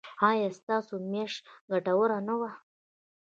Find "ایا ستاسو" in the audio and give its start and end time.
0.29-0.93